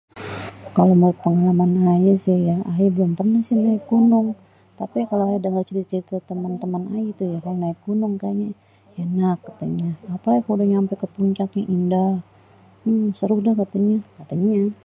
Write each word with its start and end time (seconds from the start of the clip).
Kalo 0.75 1.07
pengalaman 1.23 1.73
ayé 1.95 2.13
sih 2.23 2.37
ya 2.49 2.55
ayé 2.71 2.85
belum 2.93 3.11
pernah 3.17 3.41
sih 3.47 3.57
naik 3.63 3.83
gunung, 3.91 4.27
tapi 4.79 4.97
kalo 5.09 5.23
denger 5.43 5.63
cerite-cerite 5.67 6.17
temen-temen 6.29 6.83
ayé 6.95 7.09
tuh 7.19 7.53
naek 7.61 7.77
gunung 7.85 8.13
ye 8.41 8.49
enak 9.03 9.37
katanya, 9.47 9.89
tapi 9.93 10.07
gatau 10.09 10.35
kalo 10.45 10.53
udeh 10.55 10.67
nyampe 10.71 10.93
puncak, 11.15 11.51
indah 11.75 12.13
seru 13.17 13.35
dah 13.45 13.55
katanya, 13.61 13.97
katanye. 14.17 14.61